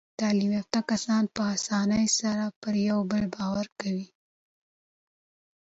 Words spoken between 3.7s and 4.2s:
کوي.